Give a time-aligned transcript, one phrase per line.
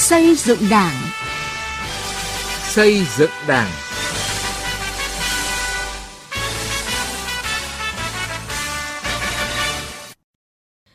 [0.00, 0.94] Xây dựng Đảng.
[2.68, 3.70] Xây dựng Đảng.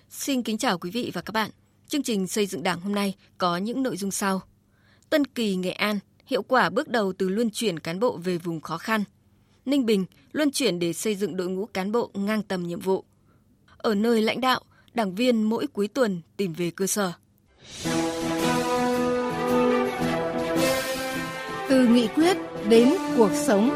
[0.10, 1.50] Xin kính chào quý vị và các bạn.
[1.88, 4.42] Chương trình xây dựng Đảng hôm nay có những nội dung sau.
[5.10, 8.62] Tân Kỳ, Nghệ An, hiệu quả bước đầu từ luân chuyển cán bộ về vùng
[8.62, 9.04] khó khăn.
[9.66, 13.04] Ninh Bình, luân chuyển để xây dựng đội ngũ cán bộ ngang tầm nhiệm vụ.
[13.78, 14.62] Ở nơi lãnh đạo,
[14.94, 17.14] đảng viên mỗi cuối tuần tìm về cơ sở.
[21.74, 22.38] Từ nghị quyết
[22.70, 23.70] đến cuộc sống.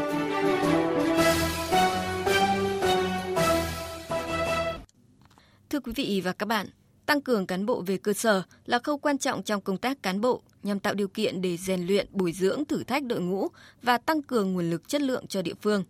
[5.70, 6.66] Thưa quý vị và các bạn,
[7.06, 10.20] tăng cường cán bộ về cơ sở là khâu quan trọng trong công tác cán
[10.20, 13.48] bộ nhằm tạo điều kiện để rèn luyện, bồi dưỡng, thử thách đội ngũ
[13.82, 15.84] và tăng cường nguồn lực chất lượng cho địa phương.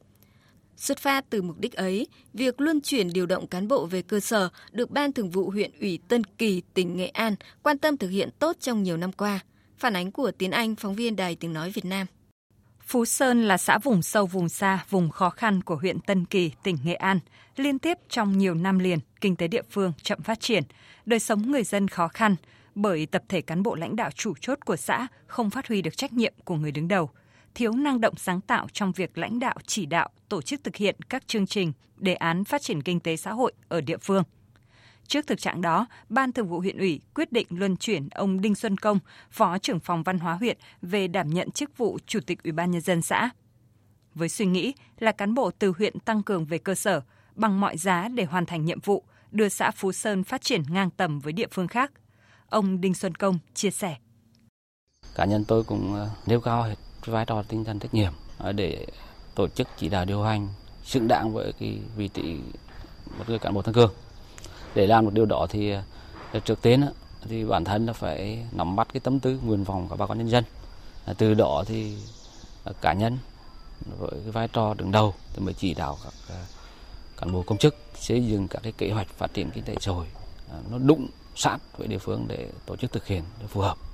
[0.76, 4.20] Xuất phát từ mục đích ấy, việc luân chuyển điều động cán bộ về cơ
[4.20, 8.08] sở được Ban Thường vụ huyện ủy Tân Kỳ, tỉnh Nghệ An quan tâm thực
[8.08, 9.40] hiện tốt trong nhiều năm qua.
[9.78, 12.06] Phản ánh của Tiến Anh, phóng viên Đài Tiếng Nói Việt Nam.
[12.80, 16.50] Phú Sơn là xã vùng sâu vùng xa, vùng khó khăn của huyện Tân Kỳ,
[16.62, 17.18] tỉnh Nghệ An.
[17.56, 20.62] Liên tiếp trong nhiều năm liền, kinh tế địa phương chậm phát triển,
[21.06, 22.36] đời sống người dân khó khăn
[22.74, 25.96] bởi tập thể cán bộ lãnh đạo chủ chốt của xã không phát huy được
[25.96, 27.10] trách nhiệm của người đứng đầu,
[27.54, 30.96] thiếu năng động sáng tạo trong việc lãnh đạo chỉ đạo, tổ chức thực hiện
[31.08, 34.22] các chương trình, đề án phát triển kinh tế xã hội ở địa phương.
[35.08, 38.54] Trước thực trạng đó, Ban Thường vụ huyện ủy quyết định luân chuyển ông Đinh
[38.54, 38.98] Xuân Công,
[39.30, 42.70] Phó trưởng phòng văn hóa huyện về đảm nhận chức vụ Chủ tịch Ủy ban
[42.70, 43.30] nhân dân xã.
[44.14, 47.00] Với suy nghĩ là cán bộ từ huyện tăng cường về cơ sở
[47.34, 50.90] bằng mọi giá để hoàn thành nhiệm vụ, đưa xã Phú Sơn phát triển ngang
[50.90, 51.92] tầm với địa phương khác.
[52.48, 53.96] Ông Đinh Xuân Công chia sẻ.
[55.14, 56.68] Cá nhân tôi cũng ờ, nêu cao
[57.04, 58.86] vai trò tinh thần trách nhiệm ờ, để
[59.34, 60.48] tổ chức chỉ đạo điều hành
[60.84, 62.40] xứng đáng với cái vị trí
[63.18, 63.92] một người cán bộ tăng cường
[64.74, 65.70] để làm được điều đó thì
[66.32, 66.84] ờ, trước tiên
[67.28, 70.18] thì bản thân là phải nắm bắt cái tâm tư, nguyện vọng của bà con
[70.18, 70.44] nhân dân
[71.18, 71.96] từ đó thì
[72.64, 73.18] ờ, cá nhân
[73.98, 76.36] với cái vai trò đứng đầu thì mới chỉ đạo các ờ,
[77.16, 79.92] cán bộ công chức xây dựng các cái kế hoạch phát triển kinh tế xã
[79.92, 80.06] hội
[80.70, 83.87] nó đúng sát với địa phương để tổ chức thực hiện để phù hợp.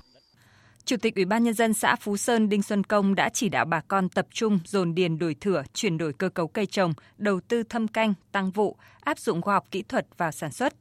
[0.86, 3.64] Chủ tịch Ủy ban nhân dân xã Phú Sơn Đinh Xuân Công đã chỉ đạo
[3.64, 7.40] bà con tập trung dồn điền đổi thửa, chuyển đổi cơ cấu cây trồng, đầu
[7.40, 10.74] tư thâm canh, tăng vụ, áp dụng khoa học kỹ thuật vào sản xuất.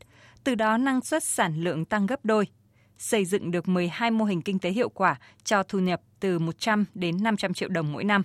[0.44, 2.47] Từ đó năng suất sản lượng tăng gấp đôi.
[2.97, 6.86] Xây dựng được 12 mô hình kinh tế hiệu quả cho thu nhập từ 100
[6.94, 8.22] đến 500 triệu đồng mỗi năm.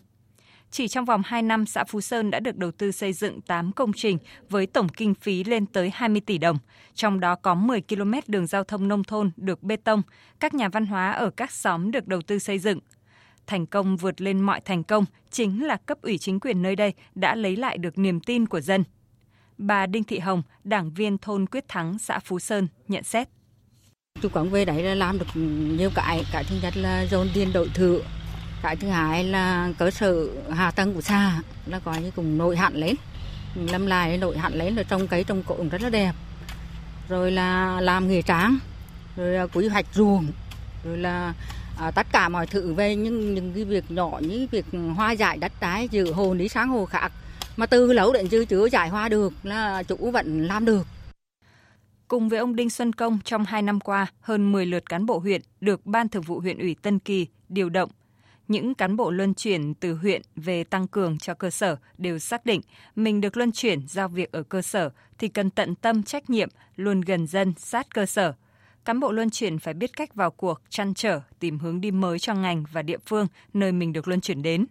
[0.70, 3.72] Chỉ trong vòng 2 năm, xã Phú Sơn đã được đầu tư xây dựng 8
[3.72, 4.18] công trình
[4.48, 6.58] với tổng kinh phí lên tới 20 tỷ đồng.
[6.94, 10.02] Trong đó có 10 km đường giao thông nông thôn được bê tông,
[10.40, 12.78] các nhà văn hóa ở các xóm được đầu tư xây dựng.
[13.46, 16.94] Thành công vượt lên mọi thành công chính là cấp ủy chính quyền nơi đây
[17.14, 18.84] đã lấy lại được niềm tin của dân.
[19.58, 23.28] Bà Đinh Thị Hồng, đảng viên thôn Quyết Thắng, xã Phú Sơn, nhận xét.
[24.22, 25.26] Chú quảng về đấy là làm được
[25.76, 28.02] nhiều cái, cái thứ nhất là dồn điền đổi thự,
[28.62, 32.56] cái thứ hai là cơ sở hạ tầng của xã là coi như cùng nổi
[32.56, 32.94] hạn lên.
[33.54, 36.12] Lâm lại nổi hạn lên rồi trồng cây trồng cội cũng rất là đẹp.
[37.08, 38.58] Rồi là làm nghề tráng
[39.16, 40.26] rồi là quy hoạch ruộng
[40.84, 41.34] rồi là
[41.78, 45.38] à, tất cả mọi thứ về những những cái việc nhỏ như việc hoa giải
[45.38, 47.12] đất đái giữ hồ lý sáng hồ khác.
[47.56, 50.86] Mà từ lâu đến chưa chứa giải hoa được là chủ vẫn làm được.
[52.08, 55.18] Cùng với ông Đinh Xuân Công, trong 2 năm qua, hơn 10 lượt cán bộ
[55.18, 57.90] huyện được Ban Thường vụ huyện ủy Tân Kỳ điều động
[58.48, 62.46] những cán bộ luân chuyển từ huyện về tăng cường cho cơ sở đều xác
[62.46, 62.60] định
[62.96, 66.48] mình được luân chuyển giao việc ở cơ sở thì cần tận tâm trách nhiệm,
[66.76, 68.32] luôn gần dân, sát cơ sở.
[68.84, 72.18] Cán bộ luân chuyển phải biết cách vào cuộc, chăn trở, tìm hướng đi mới
[72.18, 74.66] cho ngành và địa phương nơi mình được luân chuyển đến.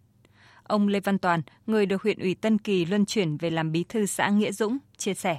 [0.63, 3.83] Ông Lê Văn Toàn, người được huyện ủy Tân Kỳ luân chuyển về làm bí
[3.89, 5.37] thư xã Nghĩa Dũng, chia sẻ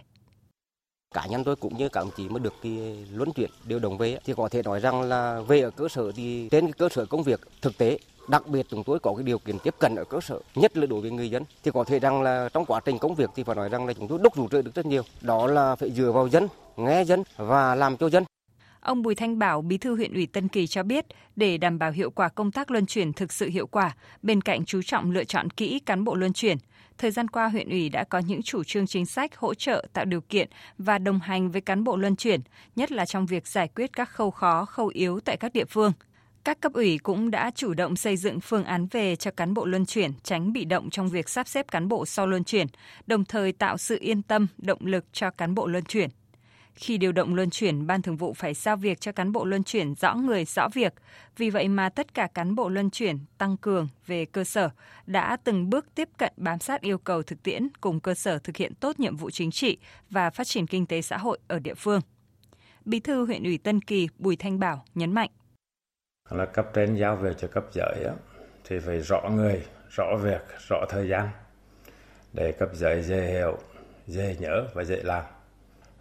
[1.15, 3.99] cá nhân tôi cũng như các ông chí mới được cái luân chuyển điều động
[3.99, 6.89] về thì có thể nói rằng là về ở cơ sở thì trên cái cơ
[6.89, 7.99] sở công việc thực tế
[8.29, 10.87] đặc biệt chúng tôi có cái điều kiện tiếp cận ở cơ sở nhất là
[10.87, 11.45] đối với người dân.
[11.63, 13.93] Thì có thể rằng là trong quá trình công việc thì phải nói rằng là
[13.93, 15.03] chúng tôi đúc rút được rất nhiều.
[15.21, 18.25] Đó là phải dựa vào dân nghe dân và làm cho dân.
[18.81, 21.91] Ông Bùi Thanh Bảo, Bí thư huyện ủy Tân Kỳ cho biết, để đảm bảo
[21.91, 25.25] hiệu quả công tác luân chuyển thực sự hiệu quả, bên cạnh chú trọng lựa
[25.25, 26.59] chọn kỹ cán bộ luân chuyển,
[26.99, 30.05] thời gian qua huyện ủy đã có những chủ trương chính sách hỗ trợ tạo
[30.05, 30.49] điều kiện
[30.79, 32.41] và đồng hành với cán bộ luân chuyển,
[32.77, 35.93] nhất là trong việc giải quyết các khâu khó, khâu yếu tại các địa phương.
[36.49, 39.67] Các cấp ủy cũng đã chủ động xây dựng phương án về cho cán bộ
[39.67, 42.67] luân chuyển, tránh bị động trong việc sắp xếp cán bộ sau luân chuyển,
[43.07, 46.11] đồng thời tạo sự yên tâm, động lực cho cán bộ luân chuyển.
[46.75, 49.65] Khi điều động luân chuyển, Ban Thường vụ phải giao việc cho cán bộ luân
[49.65, 50.95] chuyển rõ người, rõ việc.
[51.37, 54.71] Vì vậy mà tất cả cán bộ luân chuyển tăng cường về cơ sở
[55.07, 58.57] đã từng bước tiếp cận bám sát yêu cầu thực tiễn cùng cơ sở thực
[58.57, 59.79] hiện tốt nhiệm vụ chính trị
[60.11, 62.01] và phát triển kinh tế xã hội ở địa phương.
[62.85, 65.31] Bí thư huyện ủy Tân Kỳ Bùi Thanh Bảo nhấn mạnh
[66.31, 68.05] là cấp trên giao về cho cấp dưới
[68.65, 71.29] thì phải rõ người, rõ việc, rõ thời gian
[72.33, 73.59] để cấp dưới dễ hiểu,
[74.07, 75.25] dễ nhớ và dễ làm.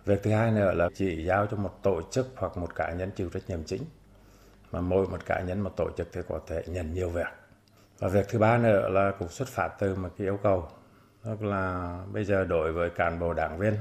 [0.06, 3.12] Việc thứ hai nữa là chỉ giao cho một tổ chức hoặc một cá nhân
[3.12, 3.84] chịu trách nhiệm chính.
[4.72, 7.28] Mà mỗi một cá nhân, một tổ chức thì có thể nhận nhiều việc.
[8.00, 10.70] Và việc thứ ba nữa là cũng xuất phát từ một cái yêu cầu.
[11.24, 13.74] Tức là bây giờ đối với cán bộ đảng viên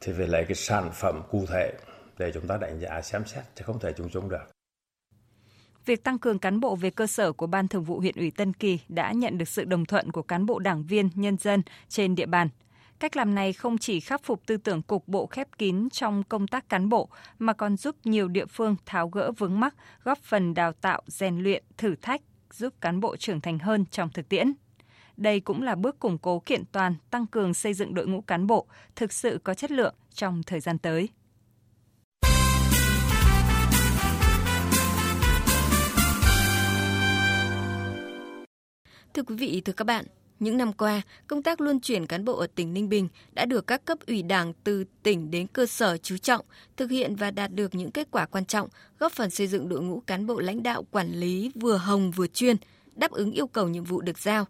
[0.00, 1.72] thì phải lấy cái sản phẩm cụ thể
[2.18, 4.51] để chúng ta đánh giá xem xét chứ không thể chung chung được.
[5.86, 8.52] Việc tăng cường cán bộ về cơ sở của Ban Thường vụ huyện ủy Tân
[8.52, 12.14] Kỳ đã nhận được sự đồng thuận của cán bộ đảng viên, nhân dân trên
[12.14, 12.48] địa bàn.
[12.98, 16.46] Cách làm này không chỉ khắc phục tư tưởng cục bộ khép kín trong công
[16.46, 17.08] tác cán bộ
[17.38, 19.74] mà còn giúp nhiều địa phương tháo gỡ vướng mắc,
[20.04, 24.10] góp phần đào tạo, rèn luyện, thử thách, giúp cán bộ trưởng thành hơn trong
[24.10, 24.52] thực tiễn.
[25.16, 28.46] Đây cũng là bước củng cố kiện toàn, tăng cường xây dựng đội ngũ cán
[28.46, 31.08] bộ thực sự có chất lượng trong thời gian tới.
[39.14, 40.04] Thưa quý vị, thưa các bạn,
[40.40, 43.66] những năm qua, công tác luân chuyển cán bộ ở tỉnh Ninh Bình đã được
[43.66, 46.44] các cấp ủy đảng từ tỉnh đến cơ sở chú trọng,
[46.76, 48.68] thực hiện và đạt được những kết quả quan trọng,
[48.98, 52.26] góp phần xây dựng đội ngũ cán bộ lãnh đạo quản lý vừa hồng vừa
[52.26, 52.56] chuyên,
[52.94, 54.44] đáp ứng yêu cầu nhiệm vụ được giao.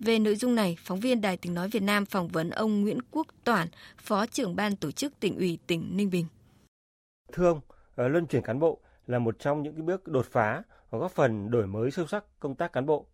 [0.00, 2.98] Về nội dung này, phóng viên Đài Tiếng Nói Việt Nam phỏng vấn ông Nguyễn
[3.10, 6.26] Quốc Toản, Phó trưởng ban tổ chức tỉnh ủy tỉnh Ninh Bình.
[7.32, 7.60] Thưa ông,
[7.94, 11.12] ờ, luân chuyển cán bộ là một trong những cái bước đột phá và góp
[11.12, 13.06] phần đổi mới sâu sắc công tác cán bộ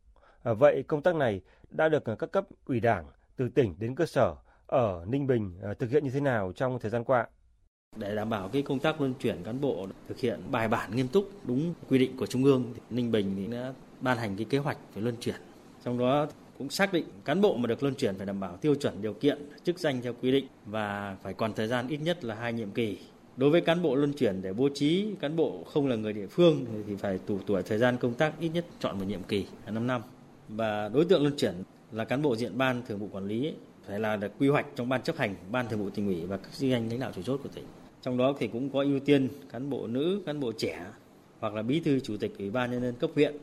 [0.46, 1.40] Ờ, vậy công tác này
[1.70, 3.06] đã được các cấp ủy đảng
[3.36, 4.34] từ tỉnh đến cơ sở
[4.66, 7.26] ở Ninh Bình ờ, thực hiện như thế nào trong thời gian qua?
[7.96, 11.08] Để đảm bảo cái công tác luân chuyển cán bộ thực hiện bài bản nghiêm
[11.08, 14.78] túc đúng quy định của Trung ương, Ninh Bình đã ban hành cái kế hoạch
[14.94, 15.36] về luân chuyển.
[15.84, 16.26] Trong đó
[16.58, 19.12] cũng xác định cán bộ mà được luân chuyển phải đảm bảo tiêu chuẩn điều
[19.12, 22.52] kiện, chức danh theo quy định và phải còn thời gian ít nhất là hai
[22.52, 22.98] nhiệm kỳ.
[23.36, 26.26] Đối với cán bộ luân chuyển để bố trí cán bộ không là người địa
[26.26, 29.46] phương thì phải tù tuổi thời gian công tác ít nhất chọn một nhiệm kỳ
[29.66, 30.02] là 5 năm
[30.48, 31.54] và đối tượng luân chuyển
[31.92, 33.54] là cán bộ diện ban thường vụ quản lý
[33.86, 36.36] phải là được quy hoạch trong ban chấp hành, ban thường vụ tỉnh ủy và
[36.36, 37.64] các chi nhánh lãnh đạo chủ chốt của tỉnh.
[38.02, 40.86] Trong đó thì cũng có ưu tiên cán bộ nữ, cán bộ trẻ
[41.40, 43.36] hoặc là bí thư chủ tịch ủy ban nhân dân cấp huyện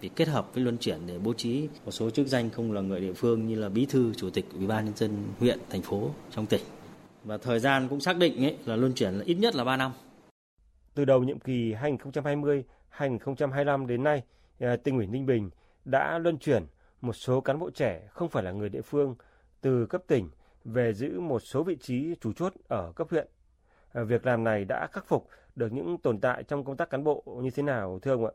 [0.00, 2.80] thì kết hợp với luân chuyển để bố trí một số chức danh không là
[2.80, 5.82] người địa phương như là bí thư chủ tịch ủy ban nhân dân huyện, thành
[5.82, 6.62] phố trong tỉnh.
[7.24, 9.76] Và thời gian cũng xác định ấy là luân chuyển là ít nhất là 3
[9.76, 9.92] năm.
[10.94, 14.22] Từ đầu nhiệm kỳ 2020-2025 đến nay,
[14.58, 15.50] à, tỉnh ủy Ninh Bình
[15.84, 16.66] đã luân chuyển
[17.00, 19.14] một số cán bộ trẻ không phải là người địa phương
[19.60, 20.28] từ cấp tỉnh
[20.64, 23.28] về giữ một số vị trí chủ chốt ở cấp huyện.
[23.92, 27.04] À, việc làm này đã khắc phục được những tồn tại trong công tác cán
[27.04, 28.32] bộ như thế nào thưa ông ạ?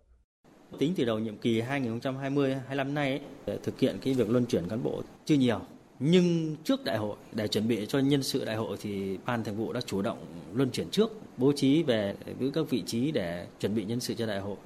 [0.80, 4.84] Tính từ đầu nhiệm kỳ 2020-25 nay ấy, thực hiện cái việc luân chuyển cán
[4.84, 5.62] bộ chưa nhiều.
[6.00, 9.56] Nhưng trước đại hội, để chuẩn bị cho nhân sự đại hội thì Ban Thường
[9.56, 10.18] vụ đã chủ động
[10.54, 14.14] luân chuyển trước, bố trí về giữ các vị trí để chuẩn bị nhân sự
[14.14, 14.58] cho đại hội.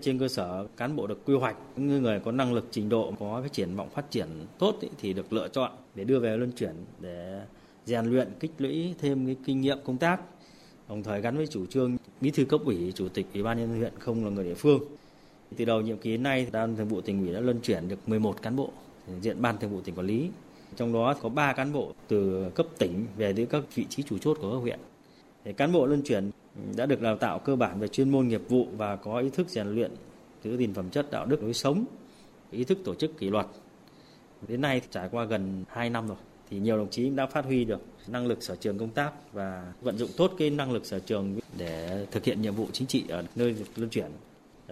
[0.00, 3.12] Trên cơ sở cán bộ được quy hoạch, những người có năng lực trình độ,
[3.20, 6.36] có cái triển vọng phát triển tốt ý, thì được lựa chọn để đưa về
[6.36, 7.40] luân chuyển để
[7.86, 10.20] rèn luyện, kích lũy thêm cái kinh nghiệm công tác,
[10.88, 13.68] đồng thời gắn với chủ trương bí thư cấp ủy, chủ tịch ủy ban nhân
[13.68, 14.82] dân huyện không là người địa phương.
[15.56, 18.08] Từ đầu nhiệm kỳ đến nay, ban thường vụ tỉnh ủy đã luân chuyển được
[18.08, 18.70] 11 cán bộ
[19.20, 20.30] diện ban thường vụ tỉnh quản lý.
[20.76, 24.18] Trong đó có 3 cán bộ từ cấp tỉnh về đến các vị trí chủ
[24.18, 24.78] chốt của các huyện.
[25.44, 26.30] Để cán bộ luân chuyển
[26.76, 29.48] đã được đào tạo cơ bản về chuyên môn nghiệp vụ và có ý thức
[29.48, 29.90] rèn luyện
[30.44, 31.84] giữ gìn phẩm chất đạo đức lối sống,
[32.50, 33.46] ý thức tổ chức kỷ luật.
[34.48, 36.16] Đến nay trải qua gần 2 năm rồi
[36.50, 39.72] thì nhiều đồng chí đã phát huy được năng lực sở trường công tác và
[39.80, 43.04] vận dụng tốt cái năng lực sở trường để thực hiện nhiệm vụ chính trị
[43.08, 44.10] ở nơi luân chuyển.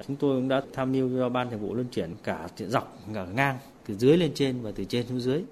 [0.07, 3.26] Chúng tôi cũng đã tham mưu cho ban thường vụ luân chuyển cả dọc cả
[3.35, 5.42] ngang từ dưới lên trên và từ trên xuống dưới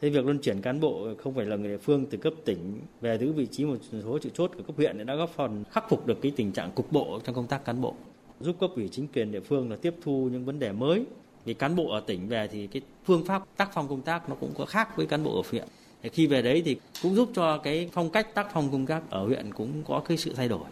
[0.00, 2.80] Thế việc luân chuyển cán bộ không phải là người địa phương từ cấp tỉnh
[3.00, 5.88] về giữ vị trí một số trụ chốt của cấp huyện đã góp phần khắc
[5.88, 7.94] phục được cái tình trạng cục bộ trong công tác cán bộ,
[8.40, 11.04] giúp cấp ủy chính quyền địa phương là tiếp thu những vấn đề mới.
[11.44, 14.34] Vì cán bộ ở tỉnh về thì cái phương pháp tác phong công tác nó
[14.34, 15.64] cũng có khác với cán bộ ở huyện.
[16.02, 19.10] Thì khi về đấy thì cũng giúp cho cái phong cách tác phong công tác
[19.10, 20.64] ở huyện cũng có cái sự thay đổi.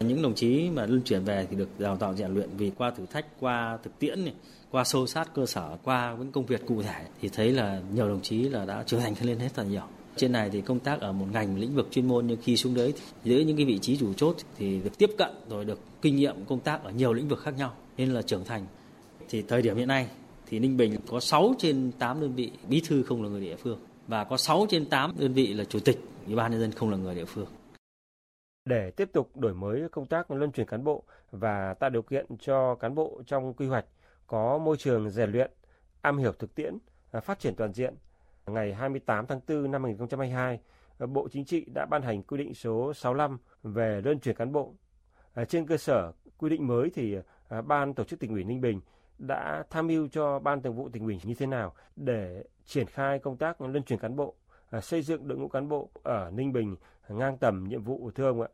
[0.00, 2.90] Những đồng chí mà luân chuyển về thì được đào tạo rèn luyện vì qua
[2.90, 4.34] thử thách, qua thực tiễn này,
[4.70, 8.08] qua sâu sát cơ sở qua những công việc cụ thể thì thấy là nhiều
[8.08, 9.82] đồng chí là đã trưởng thành lên hết là nhiều.
[10.16, 12.74] Trên này thì công tác ở một ngành lĩnh vực chuyên môn nhưng khi xuống
[12.74, 16.16] đấy giữ những cái vị trí chủ chốt thì được tiếp cận rồi được kinh
[16.16, 17.72] nghiệm công tác ở nhiều lĩnh vực khác nhau.
[17.96, 18.66] Nên là trưởng thành.
[19.28, 20.08] Thì thời điểm hiện nay
[20.46, 23.56] thì Ninh Bình có 6 trên 8 đơn vị bí thư không là người địa
[23.56, 26.72] phương và có 6 trên 8 đơn vị là chủ tịch ủy ban nhân dân
[26.72, 27.46] không là người địa phương.
[28.66, 32.26] Để tiếp tục đổi mới công tác luân chuyển cán bộ và tạo điều kiện
[32.40, 33.84] cho cán bộ trong quy hoạch
[34.26, 35.50] có môi trường rèn luyện,
[36.02, 36.78] am hiểu thực tiễn,
[37.10, 37.94] à, phát triển toàn diện.
[38.46, 40.60] Ngày 28 tháng 4 năm 2022,
[40.98, 44.52] à, Bộ Chính trị đã ban hành quy định số 65 về luân chuyển cán
[44.52, 44.74] bộ.
[45.34, 47.16] À, trên cơ sở quy định mới thì
[47.66, 48.80] ban tổ chức tỉnh ủy Ninh Bình
[49.18, 53.18] đã tham mưu cho ban thường vụ tỉnh ủy như thế nào để triển khai
[53.18, 54.34] công tác luân chuyển cán bộ,
[54.70, 56.76] À, xây dựng đội ngũ cán bộ ở Ninh Bình
[57.08, 58.48] ngang tầm nhiệm vụ, thưa ông ạ?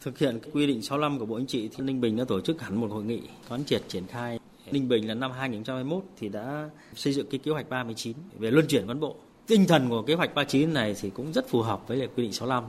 [0.00, 2.62] Thực hiện quy định 65 của Bộ Chính trị thì Ninh Bình đã tổ chức
[2.62, 4.38] hẳn một hội nghị quán triệt triển khai.
[4.70, 8.66] Ninh Bình là năm 2021 thì đã xây dựng cái kế hoạch 39 về luân
[8.68, 9.16] chuyển cán bộ.
[9.46, 12.22] Tinh thần của kế hoạch 39 này thì cũng rất phù hợp với lại quy
[12.22, 12.64] định 65.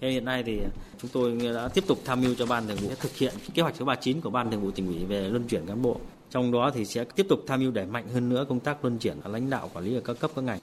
[0.00, 0.60] Thế hiện nay thì
[0.98, 3.76] chúng tôi đã tiếp tục tham mưu cho ban thường vụ thực hiện kế hoạch
[3.76, 6.00] số 39 của ban thường vụ tỉnh ủy về luân chuyển cán bộ.
[6.30, 8.98] Trong đó thì sẽ tiếp tục tham mưu đẩy mạnh hơn nữa công tác luân
[8.98, 10.60] chuyển lãnh đạo quản lý ở các cấp các ngành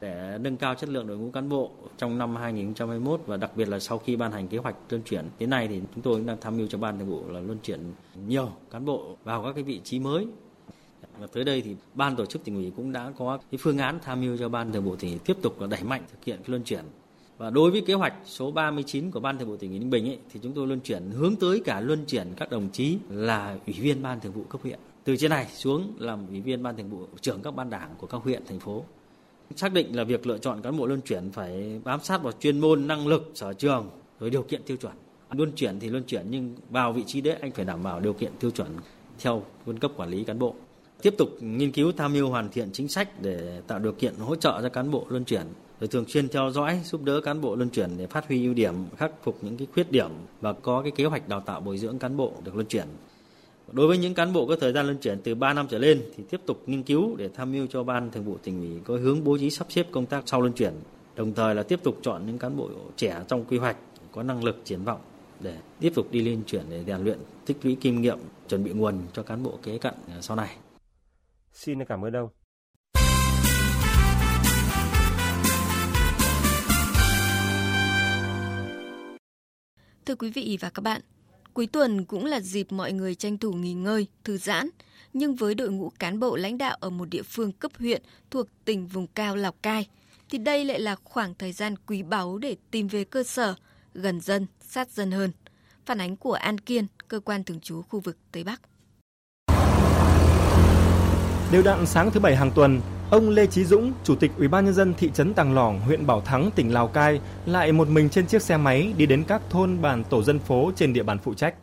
[0.00, 3.68] để nâng cao chất lượng đội ngũ cán bộ trong năm 2021 và đặc biệt
[3.68, 6.26] là sau khi ban hành kế hoạch luân chuyển đến nay thì chúng tôi cũng
[6.26, 7.80] đang tham mưu cho ban thường vụ là luân chuyển
[8.26, 10.26] nhiều cán bộ vào các cái vị trí mới
[11.18, 13.98] và tới đây thì ban tổ chức tỉnh ủy cũng đã có cái phương án
[14.02, 16.50] tham mưu cho ban thường vụ tỉnh tiếp tục là đẩy mạnh thực hiện cái
[16.50, 16.84] luân chuyển
[17.38, 20.08] và đối với kế hoạch số 39 của Ban Thường vụ tỉnh ủy Ninh Bình
[20.08, 23.58] ấy, thì chúng tôi luân chuyển hướng tới cả luân chuyển các đồng chí là
[23.66, 24.78] ủy viên Ban Thường vụ cấp huyện.
[25.04, 28.06] Từ trên này xuống làm ủy viên Ban Thường vụ trưởng các ban đảng của
[28.06, 28.84] các huyện, thành phố.
[29.56, 32.60] Xác định là việc lựa chọn cán bộ luân chuyển phải bám sát vào chuyên
[32.60, 34.92] môn, năng lực, sở trường, rồi điều kiện tiêu chuẩn.
[35.30, 38.12] Luân chuyển thì luân chuyển nhưng vào vị trí đấy anh phải đảm bảo điều
[38.12, 38.68] kiện tiêu chuẩn
[39.18, 40.54] theo phân cấp quản lý cán bộ.
[41.02, 44.36] Tiếp tục nghiên cứu tham mưu hoàn thiện chính sách để tạo điều kiện hỗ
[44.36, 45.46] trợ cho cán bộ luân chuyển
[45.80, 48.54] rồi thường xuyên theo dõi giúp đỡ cán bộ luân chuyển để phát huy ưu
[48.54, 51.78] điểm khắc phục những cái khuyết điểm và có cái kế hoạch đào tạo bồi
[51.78, 52.86] dưỡng cán bộ được luân chuyển
[53.72, 56.02] đối với những cán bộ có thời gian luân chuyển từ 3 năm trở lên
[56.16, 58.96] thì tiếp tục nghiên cứu để tham mưu cho ban thường vụ tỉnh ủy có
[58.96, 60.72] hướng bố trí sắp xếp công tác sau luân chuyển
[61.16, 63.76] đồng thời là tiếp tục chọn những cán bộ trẻ trong quy hoạch
[64.12, 65.00] có năng lực triển vọng
[65.40, 68.18] để tiếp tục đi lên chuyển để rèn luyện tích lũy kinh nghiệm
[68.48, 70.56] chuẩn bị nguồn cho cán bộ kế cận sau này.
[71.52, 72.28] Xin cảm ơn ông.
[80.06, 81.00] Thưa quý vị và các bạn,
[81.54, 84.68] cuối tuần cũng là dịp mọi người tranh thủ nghỉ ngơi, thư giãn.
[85.12, 88.46] Nhưng với đội ngũ cán bộ lãnh đạo ở một địa phương cấp huyện thuộc
[88.64, 89.88] tỉnh vùng cao Lào Cai,
[90.30, 93.54] thì đây lại là khoảng thời gian quý báu để tìm về cơ sở,
[93.94, 95.32] gần dân, sát dân hơn.
[95.86, 98.60] Phản ánh của An Kiên, cơ quan thường trú khu vực Tây Bắc.
[101.52, 102.80] Đều đặn sáng thứ bảy hàng tuần,
[103.14, 106.06] Ông Lê Chí Dũng, Chủ tịch Ủy ban nhân dân thị trấn Tàng Lỏng, huyện
[106.06, 109.42] Bảo Thắng, tỉnh Lào Cai lại một mình trên chiếc xe máy đi đến các
[109.50, 111.54] thôn bản tổ dân phố trên địa bàn phụ trách.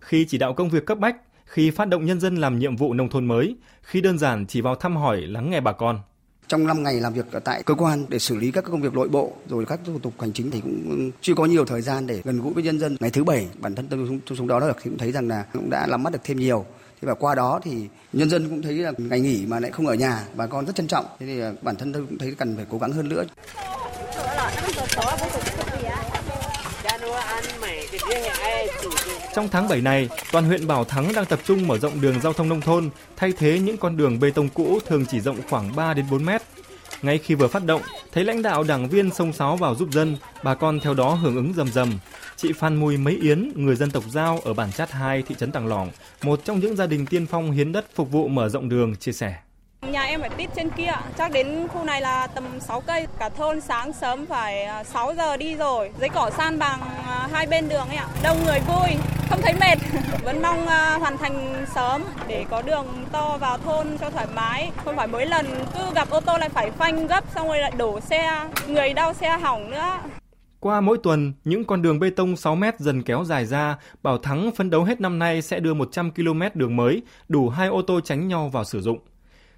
[0.00, 2.94] Khi chỉ đạo công việc cấp bách, khi phát động nhân dân làm nhiệm vụ
[2.94, 6.00] nông thôn mới, khi đơn giản chỉ vào thăm hỏi lắng nghe bà con.
[6.48, 9.08] Trong 5 ngày làm việc tại cơ quan để xử lý các công việc nội
[9.08, 12.20] bộ rồi các thủ tục hành chính thì cũng chưa có nhiều thời gian để
[12.24, 12.96] gần gũi với nhân dân.
[13.00, 15.44] Ngày thứ bảy bản thân tôi xuống, xuống đó được thì cũng thấy rằng là
[15.52, 16.64] cũng đã làm mắt được thêm nhiều
[17.02, 19.86] Thế và qua đó thì nhân dân cũng thấy là ngày nghỉ mà lại không
[19.86, 21.04] ở nhà bà con rất trân trọng.
[21.20, 23.24] Thế thì à, bản thân tôi cũng thấy cần phải cố gắng hơn nữa.
[29.34, 32.32] Trong tháng 7 này, toàn huyện Bảo Thắng đang tập trung mở rộng đường giao
[32.32, 35.76] thông nông thôn, thay thế những con đường bê tông cũ thường chỉ rộng khoảng
[35.76, 36.42] 3 đến 4 mét.
[37.02, 40.16] Ngay khi vừa phát động, thấy lãnh đạo đảng viên sông sáo vào giúp dân,
[40.42, 41.98] bà con theo đó hưởng ứng rầm rầm.
[42.36, 45.52] Chị Phan Mùi Mấy Yến, người dân tộc Giao ở bản Chát 2, thị trấn
[45.52, 45.90] Tàng Lỏng,
[46.22, 49.12] một trong những gia đình tiên phong hiến đất phục vụ mở rộng đường, chia
[49.12, 49.34] sẻ.
[49.88, 53.06] Nhà em ở tít trên kia, chắc đến khu này là tầm 6 cây.
[53.18, 55.90] Cả thôn sáng sớm phải à, 6 giờ đi rồi.
[56.00, 58.08] Giấy cỏ san bằng à, hai bên đường ấy ạ.
[58.22, 58.88] Đông người vui,
[59.30, 59.78] không thấy mệt.
[60.24, 64.70] Vẫn mong ờ, hoàn thành sớm để có đường to vào thôn cho thoải mái.
[64.84, 67.72] Không phải mỗi lần cứ gặp ô tô lại phải phanh gấp xong rồi lại
[67.76, 68.48] đổ xe.
[68.68, 69.98] Người đau xe hỏng nữa.
[70.60, 74.18] Qua mỗi tuần, những con đường bê tông 6 mét dần kéo dài ra, Bảo
[74.18, 77.82] Thắng phấn đấu hết năm nay sẽ đưa 100 km đường mới, đủ hai ô
[77.82, 78.98] tô tránh nhau vào sử dụng.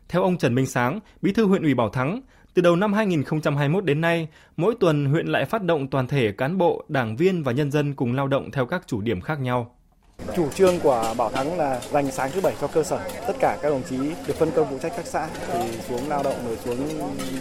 [0.09, 2.21] Theo ông Trần Minh Sáng, Bí thư huyện ủy Bảo Thắng,
[2.55, 6.59] từ đầu năm 2021 đến nay, mỗi tuần huyện lại phát động toàn thể cán
[6.59, 9.75] bộ, đảng viên và nhân dân cùng lao động theo các chủ điểm khác nhau.
[10.37, 13.01] Chủ trương của Bảo Thắng là dành sáng thứ bảy cho cơ sở.
[13.27, 16.23] Tất cả các đồng chí được phân công phụ trách các xã thì xuống lao
[16.23, 16.79] động rồi xuống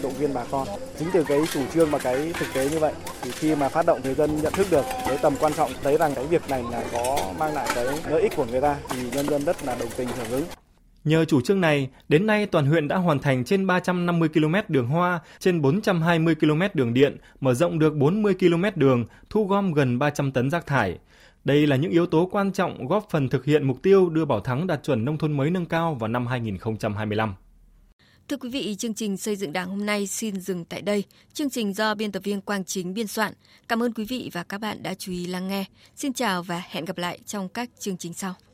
[0.02, 0.68] động viên bà con.
[0.98, 2.92] Chính từ cái chủ trương và cái thực tế như vậy
[3.22, 5.98] thì khi mà phát động người dân nhận thức được cái tầm quan trọng thấy
[5.98, 9.10] rằng cái việc này là có mang lại cái lợi ích của người ta thì
[9.10, 10.44] nhân dân rất là đồng tình hưởng ứng.
[11.04, 14.86] Nhờ chủ trương này, đến nay toàn huyện đã hoàn thành trên 350 km đường
[14.86, 19.98] hoa, trên 420 km đường điện, mở rộng được 40 km đường, thu gom gần
[19.98, 20.98] 300 tấn rác thải.
[21.44, 24.40] Đây là những yếu tố quan trọng góp phần thực hiện mục tiêu đưa Bảo
[24.40, 27.34] Thắng đạt chuẩn nông thôn mới nâng cao vào năm 2025.
[28.28, 31.04] Thưa quý vị, chương trình xây dựng Đảng hôm nay xin dừng tại đây.
[31.32, 33.32] Chương trình do biên tập viên Quang Chính biên soạn.
[33.68, 35.64] Cảm ơn quý vị và các bạn đã chú ý lắng nghe.
[35.96, 38.34] Xin chào và hẹn gặp lại trong các chương trình sau.